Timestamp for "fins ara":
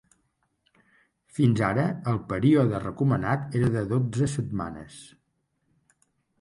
1.39-1.83